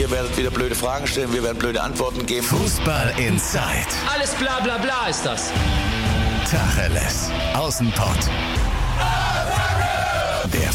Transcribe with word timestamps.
Ihr 0.00 0.10
werdet 0.10 0.34
wieder 0.38 0.50
blöde 0.50 0.74
Fragen 0.74 1.06
stellen, 1.06 1.30
wir 1.30 1.42
werden 1.42 1.58
blöde 1.58 1.82
Antworten 1.82 2.24
geben. 2.24 2.46
Fußball 2.46 3.12
Inside. 3.18 3.60
Alles 4.10 4.30
bla 4.30 4.58
bla 4.60 4.78
bla 4.78 5.08
ist 5.10 5.26
das. 5.26 5.52
Tacheles. 6.50 7.28
Außenpott. 7.52 8.16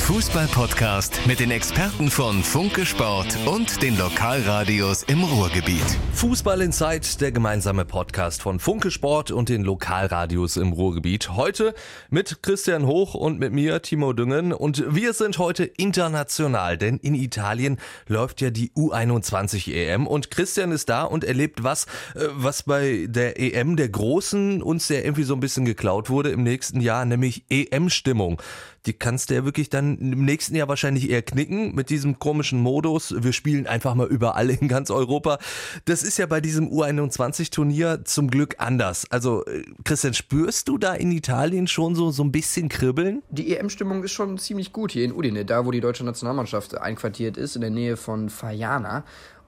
Fußball-Podcast 0.06 1.26
mit 1.26 1.40
den 1.40 1.50
Experten 1.50 2.12
von 2.12 2.44
Funke 2.44 2.86
Sport 2.86 3.36
und 3.48 3.82
den 3.82 3.98
Lokalradios 3.98 5.02
im 5.02 5.24
Ruhrgebiet. 5.24 5.82
Fußball 6.14 6.62
Inside, 6.62 7.08
der 7.20 7.32
gemeinsame 7.32 7.86
Podcast 7.86 8.44
von 8.44 8.60
Funke 8.60 8.92
Sport 8.92 9.32
und 9.32 9.50
den 9.50 9.64
Lokalradios 9.64 10.58
im 10.58 10.74
Ruhrgebiet. 10.74 11.32
Heute 11.32 11.74
mit 12.12 12.44
Christian 12.44 12.86
Hoch 12.86 13.16
und 13.16 13.40
mit 13.40 13.52
mir, 13.52 13.82
Timo 13.82 14.14
Düngen. 14.14 14.54
Und 14.54 14.94
wir 14.94 15.14
sind 15.14 15.40
heute 15.40 15.64
international, 15.64 16.78
denn 16.78 16.98
in 16.98 17.16
Italien 17.16 17.80
läuft 18.08 18.42
ja 18.42 18.52
die 18.52 18.70
U21 18.74 19.74
EM 19.74 20.06
und 20.06 20.30
Christian 20.30 20.72
ist 20.72 20.88
da 20.88 21.02
und 21.02 21.24
erlebt 21.24 21.64
was, 21.64 21.86
äh, 22.14 22.28
was 22.32 22.62
bei 22.62 23.08
der 23.10 23.40
EM 23.40 23.76
der 23.76 23.90
Großen 23.90 24.62
uns 24.62 24.88
ja 24.88 24.98
irgendwie 24.98 25.24
so 25.24 25.34
ein 25.34 25.40
bisschen 25.40 25.66
geklaut 25.66 26.12
wurde 26.12 26.30
im 26.30 26.44
nächsten 26.44 26.80
Jahr, 26.80 27.06
nämlich 27.06 27.44
EM-Stimmung 27.50 28.40
die 28.86 28.94
kannst 28.94 29.30
du 29.30 29.36
ja 29.36 29.46
wirklich 29.46 29.70
dann 29.70 29.95
im 30.00 30.26
nächsten 30.26 30.56
Jahr 30.56 30.68
wahrscheinlich 30.68 31.10
eher 31.10 31.22
knicken 31.22 31.76
mit 31.76 31.90
diesem 31.90 32.20
komischen 32.20 32.60
Modus. 32.60 33.14
Wir 33.18 33.34
spielen 33.34 33.68
einfach 33.68 33.96
mal 33.96 34.08
überall 34.08 34.50
in 34.50 34.68
ganz 34.68 34.92
Europa. 34.92 35.40
Das 35.86 36.04
ist 36.04 36.18
ja 36.18 36.26
bei 36.26 36.42
diesem 36.42 36.70
U21-Turnier 36.70 38.06
zum 38.06 38.30
Glück 38.30 38.56
anders. 38.60 39.06
Also, 39.10 39.46
äh, 39.46 39.64
Christian, 39.84 40.14
spürst 40.14 40.68
du 40.68 40.78
da 40.78 40.94
in 40.94 41.12
Italien 41.12 41.68
schon 41.68 41.96
so, 41.96 42.12
so 42.12 42.24
ein 42.24 42.32
bisschen 42.32 42.70
Kribbeln? 42.70 43.24
Die 43.30 43.56
EM-Stimmung 43.56 44.04
ist 44.04 44.12
schon 44.12 44.38
ziemlich 44.38 44.74
gut 44.74 44.92
hier 44.92 45.06
in 45.06 45.14
Udine, 45.14 45.46
da 45.46 45.66
wo 45.66 45.72
die 45.72 45.82
deutsche 45.82 46.06
Nationalmannschaft 46.06 46.78
einquartiert 46.78 47.38
ist, 47.38 47.56
in 47.56 47.62
der 47.62 47.72
Nähe 47.72 47.98
von 47.98 48.30
Fajana. 48.30 49.04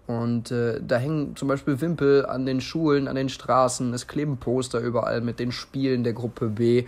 Und 0.08 0.52
äh, 0.52 0.80
da 0.82 0.98
hängen 0.98 1.36
zum 1.36 1.50
Beispiel 1.50 1.82
Wimpel 1.82 2.26
an 2.26 2.46
den 2.46 2.62
Schulen, 2.62 3.10
an 3.10 3.18
den 3.18 3.28
Straßen, 3.28 3.94
es 3.94 4.08
kleben 4.08 4.38
Poster 4.38 4.80
überall 4.80 5.20
mit 5.20 5.38
den 5.38 5.52
Spielen 5.52 6.06
der 6.06 6.14
Gruppe 6.14 6.48
B. 6.48 6.86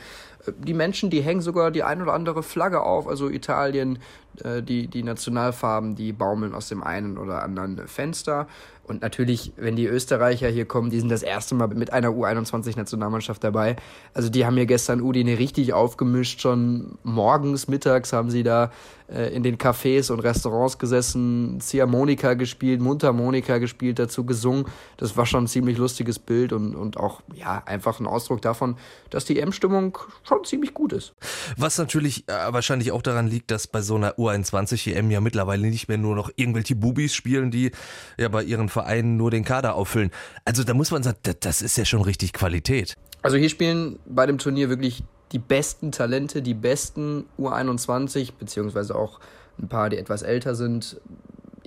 Die 0.58 0.74
Menschen, 0.74 1.10
die 1.10 1.20
hängen 1.20 1.42
sogar 1.42 1.70
die 1.70 1.84
ein 1.84 2.02
oder 2.02 2.14
andere 2.14 2.44
Flagge 2.44 2.82
auf, 2.82 3.10
also 3.10 3.30
Italien, 3.30 4.00
äh, 4.42 4.64
die, 4.64 4.88
die 4.88 5.04
Nationalfarben, 5.04 5.96
die 5.96 6.14
baumeln 6.14 6.56
aus 6.56 6.70
dem 6.70 6.82
einen 6.82 7.18
oder 7.18 7.44
anderen 7.44 7.88
Fenster. 7.88 8.48
Und 8.90 9.02
natürlich, 9.02 9.54
wenn 9.56 9.76
die 9.76 9.86
Österreicher 9.86 10.50
hier 10.50 10.66
kommen, 10.66 10.90
die 10.90 11.00
sind 11.00 11.10
das 11.10 11.24
erste 11.24 11.56
Mal 11.56 11.68
mit 11.68 11.94
einer 11.94 12.10
U21-Nationalmannschaft 12.10 13.44
dabei. 13.44 13.76
Also 14.14 14.30
die 14.30 14.46
haben 14.46 14.56
hier 14.56 14.66
gestern 14.66 15.02
Udine 15.02 15.38
richtig 15.38 15.74
aufgemischt. 15.74 16.42
Schon 16.42 16.98
morgens, 17.04 17.68
mittags 17.68 18.14
haben 18.14 18.30
sie 18.30 18.44
da 18.44 18.72
äh, 19.12 19.34
in 19.34 19.44
den 19.44 19.58
Cafés 19.58 20.12
und 20.12 20.20
Restaurants 20.20 20.78
gesessen, 20.78 21.60
Ziehharmonika 21.60 22.36
gespielt, 22.36 22.80
Mundharmonika 22.82 23.58
gespielt, 23.58 24.00
dazu 24.00 24.26
gesungen. 24.26 24.66
Das 24.98 25.18
war 25.18 25.26
schon 25.26 25.46
ein 25.46 25.48
ziemlich 25.48 25.78
lustiges 25.78 26.20
Bild 26.20 26.54
und, 26.54 26.76
und 26.76 26.98
auch 26.98 27.22
ja 27.34 27.64
einfach 27.66 28.00
ein 28.00 28.08
Ausdruck 28.08 28.42
davon, 28.42 28.78
dass 29.10 29.26
die 29.26 29.40
M-Stimmung 29.40 29.98
schon 30.24 30.44
ziemlich 30.46 30.74
gut 30.74 30.94
ist. 30.94 31.14
Was 31.58 31.78
natürlich 31.78 32.28
äh, 32.28 32.34
wahrscheinlich 32.54 32.92
auch 32.92 33.02
daran 33.02 33.28
liegt, 33.28 33.52
dass 33.52 33.68
bei 33.68 33.82
so 33.82 33.96
einer 33.96 34.14
U21 34.14 34.94
EM 34.94 35.10
ja 35.10 35.22
mittlerweile 35.22 35.68
nicht 35.68 35.88
mehr 35.88 35.98
nur 35.98 36.16
noch 36.16 36.30
irgendwelche 36.36 36.76
Bubis 36.76 37.14
spielen, 37.14 37.52
die 37.52 37.72
ja 38.18 38.28
bei 38.30 38.44
ihren 38.44 38.70
Vereinen 38.80 39.18
nur 39.18 39.30
den 39.30 39.44
Kader 39.44 39.76
auffüllen. 39.76 40.12
Also 40.46 40.64
da 40.64 40.74
muss 40.74 40.92
man 40.92 41.04
sagen, 41.04 41.18
das 41.42 41.62
ist 41.62 41.78
ja 41.78 41.84
schon 41.84 42.02
richtig 42.02 42.32
Qualität. 42.32 42.96
Also 43.22 43.36
hier 43.36 43.50
spielen 43.50 44.00
bei 44.06 44.26
dem 44.26 44.38
Turnier 44.38 44.70
wirklich 44.70 45.04
die 45.34 45.40
besten 45.40 45.92
Talente, 45.92 46.42
die 46.42 46.54
besten 46.54 47.26
U21, 47.38 48.32
beziehungsweise 48.40 48.96
auch 48.96 49.20
ein 49.62 49.68
paar, 49.68 49.90
die 49.90 49.98
etwas 49.98 50.22
älter 50.22 50.56
sind, 50.56 51.02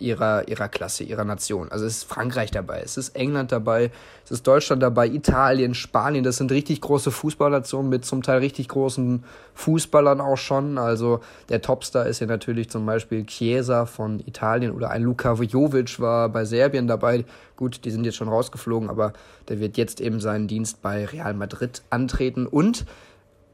ihrer, 0.03 0.49
ihrer 0.49 0.69
Klasse, 0.69 1.05
ihrer 1.05 1.25
Nation. 1.25 1.71
Also 1.71 1.87
es 1.87 1.99
ist 1.99 2.05
Frankreich 2.05 2.51
dabei, 2.51 2.83
es 2.85 2.97
ist 2.97 3.17
England 3.17 3.53
dabei, 3.53 3.91
es 4.25 4.31
ist 4.31 4.47
Deutschland 4.47 4.83
dabei, 4.83 5.07
Italien, 5.07 5.75
Spanien. 5.75 6.25
Das 6.25 6.37
sind 6.37 6.53
richtig 6.53 6.81
große 6.81 7.11
Fußballnationen 7.11 7.89
mit 7.89 8.05
zum 8.05 8.23
Teil 8.23 8.39
richtig 8.39 8.69
großen 8.69 9.25
Fußballern 9.55 10.21
auch 10.21 10.37
schon. 10.37 10.79
Also 10.79 11.21
der 11.49 11.63
Topstar 11.63 12.07
ist 12.07 12.21
ja 12.21 12.27
natürlich 12.27 12.69
zum 12.69 12.85
Beispiel 12.85 13.25
Chiesa 13.25 13.87
von 13.87 14.21
Italien 14.21 14.73
oder 14.73 14.91
ein 14.91 15.03
Luka 15.03 15.35
Jovic 15.35 16.01
war 16.01 16.29
bei 16.29 16.45
Serbien 16.45 16.87
dabei. 16.87 17.25
Gut, 17.57 17.85
die 17.85 17.91
sind 17.91 18.05
jetzt 18.05 18.17
schon 18.17 18.29
rausgeflogen, 18.29 18.91
aber 18.91 19.13
der 19.49 19.61
wird 19.61 19.77
jetzt 19.77 20.01
eben 20.01 20.21
seinen 20.21 20.49
Dienst 20.49 20.83
bei 20.83 21.07
Real 21.07 21.35
Madrid 21.35 21.83
antreten. 21.91 22.47
Und 22.47 22.85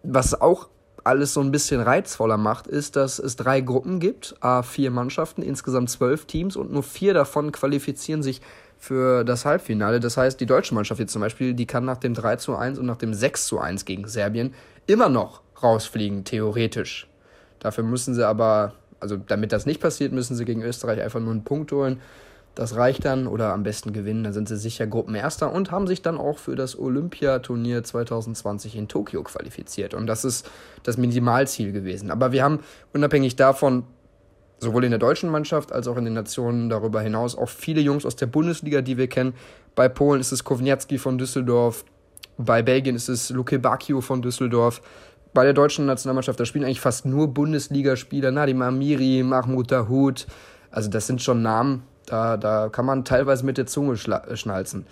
was 0.03 0.41
auch 0.41 0.69
alles 1.09 1.33
so 1.33 1.41
ein 1.41 1.51
bisschen 1.51 1.81
reizvoller 1.81 2.37
macht, 2.37 2.67
ist, 2.67 2.95
dass 2.95 3.19
es 3.19 3.35
drei 3.37 3.63
Gruppen 3.63 3.99
gibt, 3.99 4.37
a 4.41 4.63
vier 4.63 4.91
Mannschaften, 4.91 5.41
insgesamt 5.41 5.89
zwölf 5.89 6.27
Teams 6.27 6.55
und 6.55 6.71
nur 6.71 6.83
vier 6.83 7.15
davon 7.15 7.51
qualifizieren 7.51 8.23
sich 8.23 8.43
für 8.79 9.25
das 9.25 9.47
Halbfinale. 9.47 10.01
Das 10.01 10.19
heißt, 10.19 10.39
die 10.39 10.45
deutsche 10.45 10.75
Mannschaft 10.75 11.01
jetzt 11.01 11.13
zum 11.13 11.23
Beispiel, 11.23 11.55
die 11.55 11.67
kann 11.67 11.87
nach 11.87 11.97
dem 11.97 12.13
3 12.13 12.37
zu 12.37 12.55
1 12.55 12.79
und 12.79 12.85
nach 12.85 12.99
dem 12.99 13.15
6 13.15 13.47
zu 13.47 13.59
1 13.59 13.87
gegen 13.87 14.07
Serbien 14.07 14.53
immer 14.87 15.09
noch 15.09 15.41
rausfliegen, 15.63 16.25
theoretisch. 16.25 17.09
Dafür 17.59 17.85
müssen 17.85 18.15
sie 18.15 18.27
aber, 18.27 18.75
also 19.01 19.17
damit 19.17 19.53
das 19.53 19.65
nicht 19.65 19.81
passiert, 19.81 20.13
müssen 20.13 20.37
sie 20.37 20.45
gegen 20.45 20.63
Österreich 20.63 21.01
einfach 21.01 21.21
nur 21.21 21.33
einen 21.33 21.43
Punkt 21.43 21.73
holen. 21.73 22.03
Das 22.59 22.75
reicht 22.75 23.05
dann 23.05 23.29
oder 23.29 23.53
am 23.53 23.63
besten 23.63 23.93
gewinnen, 23.93 24.25
dann 24.25 24.33
sind 24.33 24.49
sie 24.49 24.57
sicher 24.57 24.85
Gruppenerster 24.89 25.53
und 25.53 25.71
haben 25.71 25.87
sich 25.87 26.03
dann 26.03 26.19
auch 26.19 26.39
für 26.39 26.57
das 26.57 26.77
Olympiaturnier 26.77 27.85
2020 27.85 28.75
in 28.75 28.89
Tokio 28.89 29.23
qualifiziert. 29.23 29.95
Und 29.95 30.09
das 30.09 30.25
ist 30.25 30.51
das 30.83 30.97
Minimalziel 30.97 31.71
gewesen. 31.71 32.11
Aber 32.11 32.33
wir 32.33 32.43
haben 32.43 32.59
unabhängig 32.93 33.37
davon 33.37 33.85
sowohl 34.59 34.83
in 34.83 34.91
der 34.91 34.99
deutschen 34.99 35.31
Mannschaft 35.31 35.71
als 35.71 35.87
auch 35.87 35.97
in 35.99 36.05
den 36.05 36.15
Nationen 36.15 36.69
darüber 36.69 37.01
hinaus 37.01 37.39
auch 37.39 37.49
viele 37.49 37.81
Jungs 37.81 38.05
aus 38.05 38.17
der 38.17 38.27
Bundesliga, 38.27 38.81
die 38.81 38.97
wir 38.97 39.07
kennen. 39.07 39.35
Bei 39.77 39.89
Polen 39.89 40.21
ist 40.21 40.33
es 40.33 40.43
Kowniacki 40.43 40.99
von 40.99 41.17
Düsseldorf, 41.17 41.85
bei 42.39 42.63
Belgien 42.63 42.97
ist 42.97 43.09
es 43.09 43.31
Luke 43.31 43.57
Bacchio 43.61 44.01
von 44.01 44.21
Düsseldorf. 44.21 44.83
Bei 45.33 45.45
der 45.45 45.53
deutschen 45.53 45.87
Nationalmannschaft, 45.87 46.41
da 46.41 46.45
spielen 46.45 46.65
eigentlich 46.65 46.81
fast 46.81 47.07
nur 47.07 47.29
Bundesligaspieler, 47.29 48.33
Nadim 48.33 48.63
Amiri, 48.63 49.23
Mahmoud 49.23 49.71
Dahoud. 49.71 50.27
Also 50.73 50.91
das 50.91 51.07
sind 51.07 51.23
schon 51.23 51.41
Namen, 51.43 51.85
da, 52.09 52.37
da 52.37 52.69
kann 52.69 52.87
man 52.87 53.05
teilweise 53.05 53.45
mit 53.45 53.59
der 53.59 53.67
Zunge 53.67 53.93
äh, 53.95 54.37
schnalzen. 54.37 54.87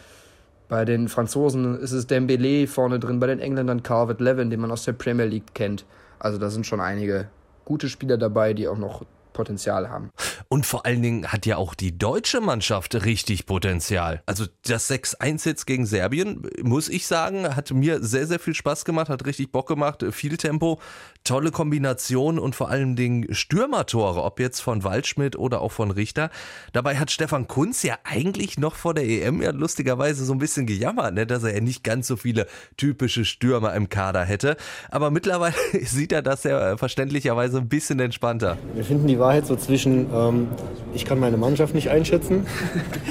Bei 0.69 0.85
den 0.85 1.09
Franzosen 1.09 1.79
ist 1.79 1.93
es 1.93 2.07
Dembele 2.07 2.67
vorne 2.67 2.99
drin, 2.99 3.21
bei 3.21 3.29
den 3.29 3.39
Engländern 3.39 3.83
Calvert 3.83 4.21
Levin, 4.21 4.51
den 4.51 4.61
man 4.61 4.73
aus 4.73 4.85
der 4.85 4.93
Premier 4.93 5.27
League 5.27 5.55
kennt. 5.55 5.85
Also 6.19 6.39
da 6.39 6.51
sind 6.51 6.67
schon 6.67 6.81
einige 6.81 7.29
gute 7.65 7.89
Spieler 7.89 8.17
dabei, 8.17 8.53
die 8.53 8.67
auch 8.69 8.79
noch 8.79 9.05
Potenzial 9.37 9.91
haben. 9.91 10.11
Und 10.49 10.65
vor 10.65 10.87
allen 10.87 11.03
Dingen 11.03 11.31
hat 11.31 11.45
ja 11.45 11.59
auch 11.59 11.75
die 11.75 11.97
deutsche 11.97 12.41
Mannschaft 12.41 12.95
richtig 13.05 13.47
Potenzial. 13.47 14.23
Also 14.27 14.47
das 14.67 14.91
6-1 14.91 15.47
jetzt 15.47 15.67
gegen 15.67 15.85
Serbien, 15.85 16.43
muss 16.63 16.89
ich 16.89 17.07
sagen, 17.07 17.55
hat 17.55 17.71
mir 17.71 18.03
sehr, 18.03 18.27
sehr 18.27 18.39
viel 18.39 18.55
Spaß 18.55 18.85
gemacht, 18.85 19.11
hat 19.11 19.27
richtig 19.27 19.53
Bock 19.53 19.69
gemacht, 19.69 20.05
viel 20.11 20.39
Tempo, 20.39 20.81
tolle 21.23 21.51
Kombination 21.51 22.39
und 22.39 22.57
vor 22.57 22.71
allen 22.71 22.97
Dingen 22.97 23.35
Stürmertore, 23.35 24.23
ob 24.23 24.41
jetzt 24.41 24.61
von 24.61 24.85
Waldschmidt 24.85 25.37
oder 25.37 25.61
auch 25.61 25.73
von 25.73 25.91
Richter. 25.91 26.31
Dabei 26.73 26.97
hat 26.97 27.11
Stefan 27.11 27.47
Kunz 27.47 27.83
ja 27.83 27.99
eigentlich 28.05 28.59
noch 28.59 28.75
vor 28.75 28.95
der 28.95 29.05
EM 29.05 29.43
ja 29.43 29.51
lustigerweise 29.51 30.25
so 30.25 30.33
ein 30.33 30.39
bisschen 30.39 30.67
gejammert, 30.67 31.15
ne, 31.15 31.27
dass 31.27 31.45
er 31.45 31.55
ja 31.55 31.61
nicht 31.61 31.85
ganz 31.85 32.07
so 32.07 32.17
viele 32.17 32.47
typische 32.79 33.25
Stürmer 33.25 33.75
im 33.75 33.91
Kader 33.91 34.25
hätte. 34.25 34.57
Aber 34.91 35.11
mittlerweile 35.11 35.55
sieht 35.85 36.13
er 36.13 36.23
das 36.23 36.45
ja 36.45 36.77
verständlicherweise 36.79 37.59
ein 37.59 37.69
bisschen 37.69 38.01
entspannter. 38.01 38.57
Wir 38.75 38.85
finden 38.85 39.07
die 39.07 39.19
Wahrheit 39.27 39.47
so 39.47 39.57
zwischen 39.57 40.07
ähm 40.15 40.49
ich 40.95 41.05
kann 41.05 41.21
meine 41.21 41.37
Mannschaft 41.37 41.75
nicht 41.75 41.91
einschätzen, 41.91 42.47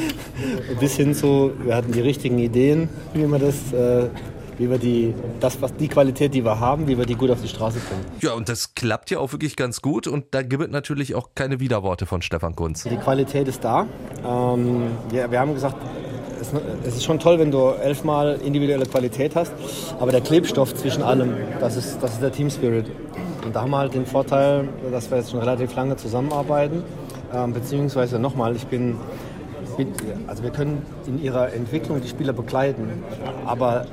bis 0.80 0.96
hin 0.96 1.14
zu, 1.14 1.52
wir 1.64 1.76
hatten 1.76 1.92
die 1.92 2.02
richtigen 2.02 2.40
Ideen, 2.40 2.90
wie 3.14 3.28
wir 3.28 3.38
das 3.38 3.72
äh, 3.74 4.10
wie 4.58 4.70
wir 4.70 4.78
die, 4.78 5.14
das, 5.40 5.62
was 5.62 5.76
die 5.76 5.88
Qualität, 5.88 6.34
die 6.34 6.44
wir 6.44 6.60
haben, 6.60 6.88
wie 6.88 6.98
wir 6.98 7.06
die 7.06 7.16
gut 7.16 7.30
auf 7.30 7.42
die 7.42 7.48
Straße 7.48 7.80
bringen. 7.80 8.06
Ja, 8.22 8.34
und 8.34 8.48
das 8.50 8.74
klappt 8.74 9.12
ja 9.12 9.20
auch 9.20 9.32
wirklich 9.32 9.56
ganz 9.56 9.82
gut 9.82 10.08
und 10.08 10.28
da 10.32 10.42
gibt 10.44 10.64
es 10.64 10.70
natürlich 10.70 11.16
auch 11.16 11.30
keine 11.36 11.60
Widerworte 11.60 12.06
von 12.06 12.22
Stefan 12.22 12.56
Kunz. 12.56 12.84
Die 12.84 12.98
Qualität 12.98 13.48
ist 13.48 13.64
da. 13.64 13.86
Ähm, 14.26 14.92
ja, 15.12 15.30
wir 15.30 15.40
haben 15.40 15.54
gesagt, 15.54 15.76
es, 16.42 16.96
ist 16.96 17.04
schon 17.04 17.20
toll, 17.20 17.40
wenn 17.40 17.52
du 17.52 17.70
elfmal 17.70 18.40
individuelle 18.44 18.86
Qualität 18.86 19.36
hast, 19.36 19.54
aber 20.00 20.12
der 20.12 20.22
Klebstoff 20.22 20.74
zwischen 20.76 21.04
allem, 21.04 21.34
das 21.60 21.76
ist, 21.78 22.02
das 22.02 22.14
ist 22.14 22.22
der 22.22 22.32
Team 22.32 22.50
Spirit. 22.50 22.86
Und 23.46 23.56
da 23.56 23.62
haben 23.62 23.72
wir 23.72 23.78
halt 23.78 23.94
den 23.94 24.06
Vorteil, 24.06 24.68
dass 24.92 25.10
wir 25.12 25.18
jetzt 25.18 25.32
schon 25.32 25.40
relativ 25.40 25.76
lange 25.76 25.96
zusammenarbeiten 25.98 26.84
ähm, 27.34 27.54
beziehungsweise 27.54 28.20
nochmal, 28.20 28.56
ich 28.56 28.66
bin, 28.68 28.98
also 30.28 30.44
wir 30.44 30.52
können 30.52 30.84
in 31.06 31.22
ihrer 31.22 31.54
Entwicklung 31.54 32.02
die 32.02 32.08
Spieler 32.08 32.34
begleiten, 32.34 33.04
aber 33.46 33.86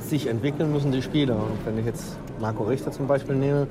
sich 0.00 0.26
entwickeln 0.26 0.72
müssen 0.72 0.92
die 0.92 1.02
Spieler. 1.02 1.36
Und 1.36 1.64
wenn 1.64 1.78
ich 1.78 1.86
jetzt 1.86 2.16
Marco 2.40 2.64
Richter 2.64 2.92
zum 2.92 3.06
Beispiel 3.06 3.34
nehme, 3.34 3.66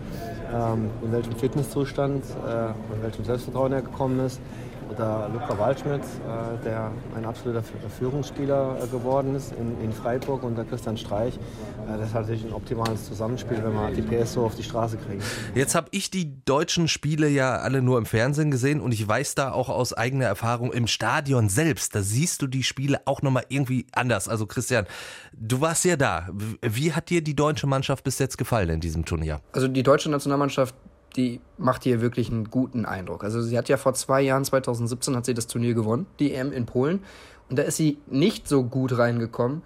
ähm, 0.53 0.89
in 1.03 1.11
welchem 1.11 1.35
Fitnesszustand, 1.35 2.23
äh, 2.45 2.95
in 2.95 3.03
welchem 3.03 3.23
Selbstvertrauen 3.23 3.71
er 3.71 3.81
gekommen 3.81 4.19
ist, 4.25 4.41
oder 4.89 5.29
Luca 5.31 5.57
Waldschmidt, 5.57 6.01
äh, 6.01 6.63
der 6.63 6.91
ein 7.15 7.25
absoluter 7.25 7.63
Führungsspieler 7.97 8.77
äh, 8.83 8.87
geworden 8.87 9.35
ist 9.35 9.53
in, 9.53 9.79
in 9.81 9.91
Freiburg 9.91 10.43
unter 10.43 10.63
Christian 10.63 10.97
Streich. 10.97 11.35
Äh, 11.35 11.97
das 11.97 12.07
ist 12.07 12.13
natürlich 12.13 12.43
ein 12.45 12.53
optimales 12.53 13.05
Zusammenspiel, 13.05 13.63
wenn 13.63 13.73
man 13.73 13.93
die 13.95 14.01
PS 14.01 14.33
so 14.33 14.45
auf 14.45 14.55
die 14.55 14.63
Straße 14.63 14.97
kriegt. 14.97 15.23
Jetzt 15.55 15.75
habe 15.75 15.87
ich 15.91 16.11
die 16.11 16.43
deutschen 16.45 16.87
Spiele 16.87 17.27
ja 17.27 17.57
alle 17.57 17.81
nur 17.81 17.97
im 17.97 18.05
Fernsehen 18.05 18.51
gesehen 18.51 18.81
und 18.81 18.91
ich 18.93 19.07
weiß 19.07 19.35
da 19.35 19.51
auch 19.51 19.69
aus 19.69 19.93
eigener 19.93 20.25
Erfahrung 20.25 20.71
im 20.73 20.87
Stadion 20.87 21.49
selbst, 21.49 21.95
da 21.95 22.01
siehst 22.01 22.41
du 22.41 22.47
die 22.47 22.63
Spiele 22.63 23.01
auch 23.05 23.21
nochmal 23.21 23.45
irgendwie 23.49 23.87
anders. 23.93 24.27
Also 24.27 24.45
Christian, 24.45 24.85
du 25.33 25.61
warst 25.61 25.85
ja 25.85 25.95
da. 25.95 26.27
Wie 26.61 26.93
hat 26.93 27.09
dir 27.09 27.23
die 27.23 27.35
deutsche 27.35 27.67
Mannschaft 27.67 28.03
bis 28.03 28.19
jetzt 28.19 28.37
gefallen 28.37 28.69
in 28.69 28.79
diesem 28.79 29.05
Turnier? 29.05 29.41
Also 29.51 29.67
die 29.67 29.83
deutsche 29.83 30.09
Nationalmannschaft 30.09 30.75
die 31.15 31.39
macht 31.57 31.83
hier 31.83 32.01
wirklich 32.01 32.31
einen 32.31 32.49
guten 32.49 32.85
Eindruck. 32.85 33.23
Also 33.23 33.41
sie 33.41 33.57
hat 33.57 33.69
ja 33.69 33.77
vor 33.77 33.93
zwei 33.93 34.21
Jahren, 34.21 34.45
2017, 34.45 35.15
hat 35.15 35.25
sie 35.25 35.33
das 35.33 35.47
Turnier 35.47 35.73
gewonnen, 35.73 36.05
die 36.19 36.33
EM 36.33 36.51
in 36.51 36.65
Polen. 36.65 37.01
Und 37.49 37.59
da 37.59 37.63
ist 37.63 37.77
sie 37.77 37.97
nicht 38.07 38.47
so 38.47 38.63
gut 38.63 38.97
reingekommen 38.97 39.61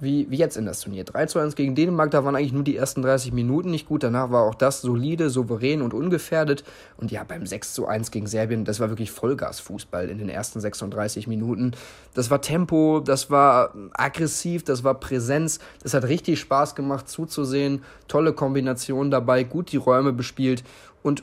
wie, 0.00 0.30
wie 0.30 0.36
jetzt 0.36 0.56
in 0.56 0.66
das 0.66 0.80
Turnier. 0.80 1.04
3 1.04 1.26
zu 1.26 1.38
1 1.38 1.56
gegen 1.56 1.74
Dänemark, 1.74 2.10
da 2.10 2.24
waren 2.24 2.34
eigentlich 2.36 2.52
nur 2.52 2.64
die 2.64 2.76
ersten 2.76 3.02
30 3.02 3.32
Minuten 3.32 3.70
nicht 3.70 3.86
gut. 3.86 4.02
Danach 4.02 4.30
war 4.30 4.42
auch 4.42 4.54
das 4.54 4.80
solide, 4.80 5.30
souverän 5.30 5.82
und 5.82 5.94
ungefährdet. 5.94 6.64
Und 6.96 7.10
ja, 7.10 7.24
beim 7.24 7.46
6 7.46 7.74
zu 7.74 7.86
1 7.86 8.10
gegen 8.10 8.26
Serbien, 8.26 8.64
das 8.64 8.80
war 8.80 8.88
wirklich 8.88 9.10
Vollgasfußball 9.10 10.08
in 10.08 10.18
den 10.18 10.28
ersten 10.28 10.60
36 10.60 11.26
Minuten. 11.26 11.72
Das 12.12 12.30
war 12.30 12.40
Tempo, 12.40 13.00
das 13.00 13.30
war 13.30 13.72
aggressiv, 13.92 14.64
das 14.64 14.84
war 14.84 14.94
Präsenz. 14.94 15.58
Das 15.82 15.94
hat 15.94 16.04
richtig 16.04 16.40
Spaß 16.40 16.74
gemacht 16.74 17.08
zuzusehen. 17.08 17.82
Tolle 18.08 18.32
Kombination 18.32 19.10
dabei, 19.10 19.44
gut 19.44 19.72
die 19.72 19.76
Räume 19.76 20.12
bespielt. 20.12 20.64
Und 21.04 21.22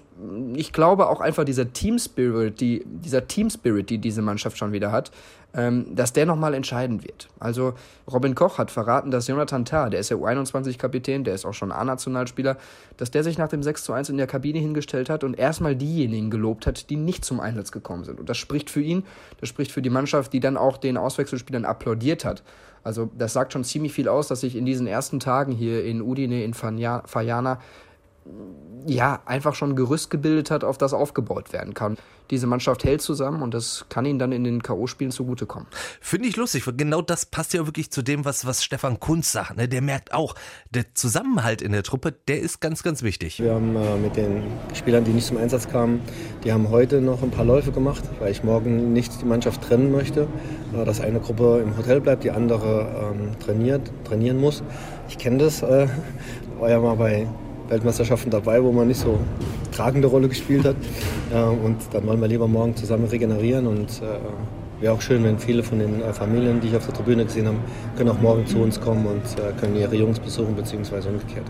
ich 0.54 0.74
glaube 0.74 1.10
auch 1.10 1.22
einfach 1.22 1.44
dieser 1.44 1.74
Team 1.74 1.98
Spirit, 1.98 2.62
die, 2.62 2.86
dieser 2.86 3.28
Team 3.28 3.50
Spirit, 3.50 3.90
die 3.90 3.98
diese 3.98 4.22
Mannschaft 4.22 4.60
schon 4.60 4.74
wieder 4.74 4.92
hat, 4.92 5.10
ähm, 5.56 5.96
dass 5.96 6.14
der 6.14 6.28
nochmal 6.28 6.54
entscheiden 6.54 7.04
wird. 7.04 7.30
Also 7.40 7.74
Robin 8.08 8.36
Koch 8.36 8.60
hat 8.60 8.70
verraten, 8.70 9.10
dass 9.10 9.28
Jonathan 9.28 9.66
Tah, 9.66 9.90
der 9.90 10.00
ist 10.00 10.10
ja 10.12 10.18
U21-Kapitän, 10.18 11.24
der 11.24 11.34
ist 11.34 11.46
auch 11.46 11.56
schon 11.56 11.72
A-Nationalspieler, 11.72 12.58
dass 12.98 13.10
der 13.10 13.24
sich 13.24 13.40
nach 13.40 13.48
dem 13.48 13.64
6 13.64 13.84
zu 13.84 13.94
1 13.94 14.10
in 14.10 14.18
der 14.18 14.28
Kabine 14.28 14.60
hingestellt 14.60 15.10
hat 15.10 15.24
und 15.24 15.34
erstmal 15.34 15.76
diejenigen 15.76 16.30
gelobt 16.30 16.68
hat, 16.68 16.92
die 16.92 16.96
nicht 16.96 17.26
zum 17.26 17.40
Einsatz 17.40 17.72
gekommen 17.72 18.04
sind. 18.04 18.20
Und 18.20 18.30
das 18.30 18.38
spricht 18.38 18.70
für 18.70 18.82
ihn, 18.82 19.04
das 19.40 19.50
spricht 19.50 19.72
für 19.72 19.82
die 19.82 19.90
Mannschaft, 19.90 20.32
die 20.32 20.42
dann 20.42 20.58
auch 20.58 20.78
den 20.78 20.96
Auswechselspielern 20.96 21.66
applaudiert 21.66 22.24
hat. 22.24 22.44
Also 22.84 23.10
das 23.18 23.34
sagt 23.34 23.54
schon 23.54 23.64
ziemlich 23.64 23.94
viel 23.94 24.08
aus, 24.08 24.28
dass 24.28 24.42
sich 24.42 24.56
in 24.56 24.68
diesen 24.68 24.86
ersten 24.86 25.20
Tagen 25.20 25.52
hier 25.52 25.84
in 25.84 26.04
Udine, 26.04 26.44
in 26.44 26.54
Fajana, 26.54 27.60
ja, 28.88 29.22
einfach 29.26 29.56
schon 29.56 29.72
ein 29.72 29.76
Gerüst 29.76 30.10
gebildet 30.10 30.52
hat, 30.52 30.64
auf 30.64 30.78
das 30.78 30.94
aufgebaut 30.94 31.54
werden 31.54 31.74
kann. 31.74 31.98
Diese 32.30 32.48
Mannschaft 32.48 32.84
hält 32.84 33.02
zusammen 33.02 33.42
und 33.42 33.54
das 33.54 33.86
kann 33.90 34.06
ihnen 34.06 34.18
dann 34.18 34.32
in 34.32 34.44
den 34.44 34.64
K.O.-Spielen 34.64 35.12
zugutekommen. 35.12 35.68
Finde 36.00 36.30
ich 36.30 36.38
lustig, 36.38 36.66
weil 36.66 36.76
genau 36.76 37.02
das 37.02 37.26
passt 37.26 37.54
ja 37.54 37.66
wirklich 37.66 37.92
zu 37.92 38.02
dem, 38.02 38.24
was, 38.26 38.46
was 38.46 38.64
Stefan 38.64 39.00
Kunz 39.00 39.32
sagt. 39.32 39.58
Ne? 39.58 39.68
Der 39.68 39.82
merkt 39.82 40.14
auch, 40.14 40.36
der 40.70 40.96
Zusammenhalt 40.96 41.62
in 41.62 41.74
der 41.74 41.84
Truppe, 41.84 42.14
der 42.28 42.40
ist 42.40 42.62
ganz, 42.62 42.84
ganz 42.84 43.04
wichtig. 43.04 43.40
Wir 43.40 43.54
haben 43.54 43.76
äh, 43.76 43.98
mit 43.98 44.16
den 44.16 44.44
Spielern, 44.74 45.04
die 45.04 45.12
nicht 45.12 45.28
zum 45.28 45.38
Einsatz 45.38 45.68
kamen, 45.68 46.02
die 46.44 46.54
haben 46.54 46.70
heute 46.70 47.02
noch 47.02 47.22
ein 47.22 47.32
paar 47.32 47.46
Läufe 47.46 47.72
gemacht, 47.72 48.04
weil 48.20 48.32
ich 48.32 48.44
morgen 48.44 48.94
nicht 48.94 49.22
die 49.22 49.26
Mannschaft 49.26 49.62
trennen 49.62 49.92
möchte. 49.92 50.28
Äh, 50.74 50.86
dass 50.86 51.02
eine 51.02 51.20
Gruppe 51.20 51.62
im 51.64 51.78
Hotel 51.78 52.02
bleibt, 52.02 52.24
die 52.24 52.32
andere 52.32 53.14
ähm, 53.14 53.40
trainiert, 53.40 53.92
trainieren 54.06 54.38
muss. 54.38 54.64
Ich 55.10 55.18
kenne 55.18 55.40
das, 55.40 55.62
äh, 55.62 55.88
war 56.60 56.70
ja 56.70 56.80
mal 56.80 56.96
bei 56.96 57.28
Weltmeisterschaften 57.72 58.30
dabei, 58.30 58.62
wo 58.64 58.72
man 58.72 58.88
nicht 58.88 59.00
so 59.00 59.20
tragende 59.72 60.08
Rolle 60.08 60.28
gespielt 60.28 60.66
hat. 60.66 60.76
und 61.32 61.78
dann 61.92 62.06
wollen 62.06 62.20
wir 62.20 62.28
lieber 62.28 62.48
morgen 62.48 62.76
zusammen 62.76 63.06
regenerieren 63.06 63.66
und 63.66 63.90
äh, 64.02 64.20
wäre 64.82 64.94
auch 64.94 65.02
schön, 65.02 65.24
wenn 65.24 65.40
viele 65.40 65.64
von 65.64 65.80
den 65.80 66.02
äh, 66.02 66.14
Familien, 66.14 66.60
die 66.60 66.70
ich 66.70 66.76
auf 66.76 66.86
der 66.86 66.96
Tribüne 66.96 67.26
gesehen 67.26 67.48
habe, 67.48 67.58
können 67.96 68.10
auch 68.10 68.20
morgen 68.20 68.46
zu 68.48 68.58
uns 68.58 68.82
kommen 68.82 69.06
und 69.06 69.24
äh, 69.40 69.54
können 69.60 69.76
ihre 69.76 69.96
Jungs 69.96 70.20
besuchen, 70.20 70.56
beziehungsweise 70.56 71.10
umgekehrt. 71.10 71.46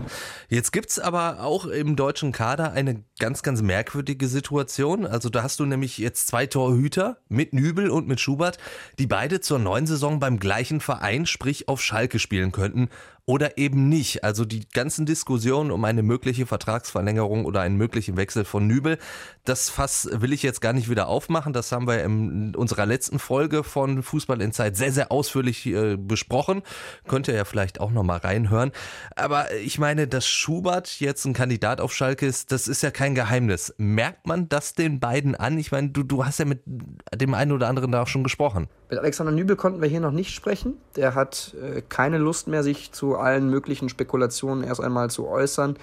Jetzt 0.48 0.72
gibt 0.72 0.90
es 0.90 0.98
aber 0.98 1.42
auch 1.42 1.66
im 1.66 1.96
deutschen 1.96 2.32
Kader 2.32 2.72
eine 2.72 3.02
ganz, 3.18 3.42
ganz 3.42 3.62
merkwürdige 3.62 4.28
Situation. 4.28 5.06
Also 5.06 5.30
da 5.30 5.42
hast 5.42 5.60
du 5.60 5.64
nämlich 5.64 5.98
jetzt 5.98 6.28
zwei 6.28 6.46
Torhüter 6.46 7.16
mit 7.28 7.54
Nübel 7.54 7.90
und 7.90 8.06
mit 8.06 8.20
Schubert, 8.20 8.58
die 8.98 9.06
beide 9.06 9.40
zur 9.40 9.58
neuen 9.58 9.86
Saison 9.86 10.20
beim 10.20 10.38
gleichen 10.38 10.80
Verein, 10.80 11.26
sprich 11.26 11.68
auf 11.68 11.82
Schalke 11.82 12.18
spielen 12.18 12.52
könnten 12.52 12.88
oder 13.24 13.56
eben 13.56 13.88
nicht. 13.88 14.24
Also 14.24 14.44
die 14.44 14.68
ganzen 14.68 15.06
Diskussionen 15.06 15.70
um 15.70 15.84
eine 15.84 16.02
mögliche 16.02 16.44
Vertragsverlängerung 16.44 17.44
oder 17.44 17.60
einen 17.60 17.76
möglichen 17.76 18.16
Wechsel 18.16 18.44
von 18.44 18.66
Nübel, 18.66 18.98
das 19.44 19.70
Fass 19.70 20.08
will 20.12 20.32
ich 20.32 20.42
jetzt 20.42 20.60
gar 20.60 20.72
nicht 20.72 20.90
wieder 20.90 21.06
aufmachen. 21.06 21.52
Das 21.52 21.70
haben 21.70 21.86
wir 21.86 22.02
in 22.02 22.54
unserer 22.56 22.86
letzten 22.86 23.18
Folge 23.18 23.62
von 23.62 24.02
Fußball 24.02 24.40
in 24.40 24.52
Zeit 24.52 24.76
sehr, 24.76 24.92
sehr 24.92 25.12
ausführlich 25.12 25.66
äh, 25.66 25.96
besprochen. 25.96 26.62
Könnt 27.06 27.28
ihr 27.28 27.34
ja 27.34 27.44
vielleicht 27.44 27.80
auch 27.80 27.92
nochmal 27.92 28.18
reinhören. 28.18 28.72
Aber 29.14 29.52
ich 29.54 29.78
meine, 29.78 30.08
dass 30.08 30.26
Schubert 30.26 31.00
jetzt 31.00 31.24
ein 31.24 31.32
Kandidat 31.32 31.80
auf 31.80 31.92
Schalke 31.92 32.26
ist, 32.26 32.50
das 32.50 32.66
ist 32.66 32.82
ja 32.82 32.90
kein 32.90 33.14
Geheimnis. 33.14 33.74
Merkt 33.78 34.26
man 34.26 34.48
das 34.48 34.74
den 34.74 34.98
beiden 34.98 35.36
an? 35.36 35.58
Ich 35.58 35.70
meine, 35.70 35.90
du, 35.90 36.02
du 36.02 36.24
hast 36.24 36.38
ja 36.38 36.44
mit 36.44 36.62
dem 36.66 37.34
einen 37.34 37.52
oder 37.52 37.68
anderen 37.68 37.92
da 37.92 38.02
auch 38.02 38.08
schon 38.08 38.24
gesprochen. 38.24 38.68
Mit 38.90 38.98
Alexander 38.98 39.32
Nübel 39.32 39.56
konnten 39.56 39.80
wir 39.80 39.88
hier 39.88 40.00
noch 40.00 40.12
nicht 40.12 40.34
sprechen. 40.34 40.74
Der 40.96 41.14
hat 41.14 41.54
äh, 41.60 41.80
keine 41.80 42.18
Lust 42.18 42.46
mehr, 42.46 42.62
sich 42.62 42.92
zu 42.92 43.16
allen 43.22 43.48
möglichen 43.48 43.88
Spekulationen 43.88 44.64
erst 44.64 44.80
einmal 44.80 45.10
zu 45.10 45.28
äußern. 45.28 45.76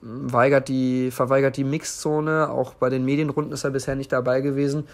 Weigert 0.00 0.68
die, 0.68 1.10
verweigert 1.10 1.56
die 1.56 1.64
Mixzone. 1.64 2.50
Auch 2.50 2.74
bei 2.74 2.88
den 2.88 3.04
Medienrunden 3.04 3.52
ist 3.52 3.64
er 3.64 3.70
bisher 3.70 3.96
nicht 3.96 4.12
dabei 4.12 4.40
gewesen. 4.40 4.86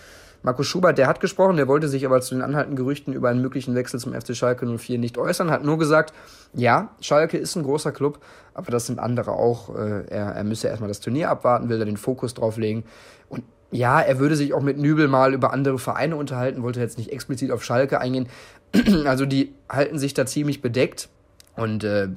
Markus 0.44 0.66
Schubert, 0.66 0.98
der 0.98 1.06
hat 1.06 1.20
gesprochen, 1.20 1.56
der 1.56 1.68
wollte 1.68 1.88
sich 1.88 2.04
aber 2.04 2.20
zu 2.20 2.34
den 2.34 2.42
anhaltenden 2.42 2.76
Gerüchten 2.76 3.14
über 3.14 3.30
einen 3.30 3.40
möglichen 3.40 3.74
Wechsel 3.74 3.98
zum 3.98 4.12
FC 4.12 4.36
Schalke 4.36 4.66
04 4.66 4.98
nicht 4.98 5.16
äußern, 5.16 5.50
hat 5.50 5.64
nur 5.64 5.78
gesagt, 5.78 6.12
ja, 6.52 6.90
Schalke 7.00 7.38
ist 7.38 7.56
ein 7.56 7.62
großer 7.62 7.92
Club, 7.92 8.18
aber 8.52 8.70
das 8.70 8.86
sind 8.86 8.98
andere 8.98 9.32
auch. 9.32 9.74
Äh, 9.74 10.04
er, 10.08 10.32
er 10.32 10.44
müsse 10.44 10.68
erstmal 10.68 10.88
das 10.88 11.00
Turnier 11.00 11.30
abwarten, 11.30 11.70
will 11.70 11.78
da 11.78 11.86
den 11.86 11.96
Fokus 11.96 12.34
drauf 12.34 12.58
legen. 12.58 12.84
Und 13.30 13.42
ja, 13.70 14.02
er 14.02 14.18
würde 14.18 14.36
sich 14.36 14.52
auch 14.52 14.60
mit 14.60 14.76
Nübel 14.76 15.08
mal 15.08 15.32
über 15.32 15.50
andere 15.50 15.78
Vereine 15.78 16.16
unterhalten, 16.16 16.62
wollte 16.62 16.78
jetzt 16.78 16.98
nicht 16.98 17.10
explizit 17.10 17.50
auf 17.50 17.64
Schalke 17.64 17.98
eingehen. 17.98 18.28
also 19.06 19.24
die 19.24 19.54
halten 19.70 19.98
sich 19.98 20.12
da 20.12 20.26
ziemlich 20.26 20.60
bedeckt. 20.60 21.08
Und 21.56 21.84
äh, 21.84 22.08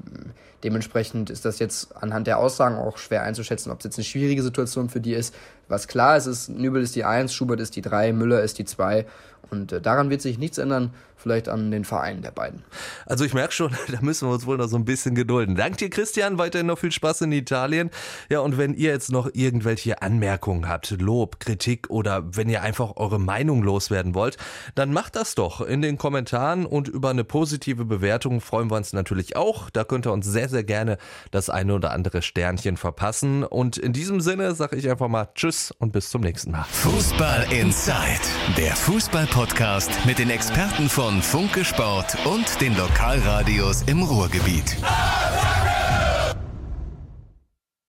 dementsprechend 0.63 1.29
ist 1.29 1.45
das 1.45 1.59
jetzt 1.59 1.95
anhand 1.95 2.27
der 2.27 2.39
Aussagen 2.39 2.77
auch 2.77 2.97
schwer 2.97 3.23
einzuschätzen, 3.23 3.71
ob 3.71 3.79
es 3.79 3.85
jetzt 3.85 3.97
eine 3.97 4.05
schwierige 4.05 4.41
Situation 4.41 4.89
für 4.89 4.99
die 4.99 5.13
ist. 5.13 5.35
Was 5.67 5.87
klar 5.87 6.17
ist, 6.17 6.25
ist, 6.25 6.49
Nübel 6.49 6.81
ist 6.81 6.95
die 6.95 7.03
1, 7.03 7.33
Schubert 7.33 7.59
ist 7.59 7.75
die 7.75 7.81
3, 7.81 8.13
Müller 8.13 8.41
ist 8.41 8.57
die 8.57 8.65
2. 8.65 9.05
Und 9.51 9.71
äh, 9.71 9.81
daran 9.81 10.09
wird 10.09 10.21
sich 10.21 10.39
nichts 10.39 10.57
ändern, 10.57 10.93
vielleicht 11.17 11.49
an 11.49 11.71
den 11.71 11.85
Vereinen 11.85 12.21
der 12.21 12.31
beiden. 12.31 12.63
Also 13.05 13.25
ich 13.25 13.33
merke 13.33 13.53
schon, 13.53 13.75
da 13.91 13.99
müssen 14.01 14.27
wir 14.27 14.33
uns 14.33 14.45
wohl 14.45 14.57
noch 14.57 14.67
so 14.67 14.77
ein 14.77 14.85
bisschen 14.85 15.15
gedulden. 15.15 15.55
Dank 15.55 15.77
dir, 15.77 15.89
Christian, 15.89 16.37
weiterhin 16.37 16.67
noch 16.67 16.79
viel 16.79 16.91
Spaß 16.91 17.21
in 17.21 17.31
Italien. 17.31 17.89
Ja, 18.29 18.39
und 18.39 18.57
wenn 18.57 18.73
ihr 18.73 18.91
jetzt 18.91 19.11
noch 19.11 19.29
irgendwelche 19.33 20.01
Anmerkungen 20.01 20.67
habt, 20.67 20.91
Lob, 20.91 21.39
Kritik 21.39 21.89
oder 21.89 22.23
wenn 22.35 22.49
ihr 22.49 22.61
einfach 22.61 22.95
eure 22.95 23.19
Meinung 23.19 23.63
loswerden 23.63 24.13
wollt, 24.15 24.37
dann 24.75 24.93
macht 24.93 25.15
das 25.15 25.35
doch 25.35 25.61
in 25.61 25.81
den 25.81 25.97
Kommentaren 25.97 26.65
und 26.65 26.87
über 26.87 27.09
eine 27.09 27.23
positive 27.23 27.85
Bewertung 27.85 28.41
freuen 28.41 28.69
wir 28.69 28.77
uns 28.77 28.93
natürlich 28.93 29.35
auch. 29.35 29.69
Da 29.69 29.83
könnt 29.83 30.05
ihr 30.05 30.11
uns 30.11 30.25
sehr, 30.25 30.49
sehr 30.49 30.63
gerne 30.63 30.97
das 31.31 31.49
eine 31.49 31.73
oder 31.73 31.91
andere 31.91 32.21
Sternchen 32.21 32.77
verpassen. 32.77 33.43
Und 33.43 33.77
in 33.77 33.93
diesem 33.93 34.21
Sinne 34.21 34.55
sage 34.55 34.75
ich 34.75 34.89
einfach 34.89 35.07
mal 35.07 35.29
Tschüss 35.35 35.71
und 35.79 35.91
bis 35.91 36.09
zum 36.09 36.21
nächsten 36.21 36.51
Mal. 36.51 36.65
Fußball 36.69 37.47
Inside, 37.51 38.21
der 38.57 38.75
Fußball 38.75 39.27
Podcast 39.27 39.91
mit 40.05 40.19
den 40.19 40.29
Experten 40.29 40.89
von 41.07 41.21
Funke 41.21 41.63
Sport 41.63 42.17
und 42.25 42.59
den 42.59 42.75
Lokalradios 42.75 43.83
im 43.83 44.03
Ruhrgebiet. 44.03 44.75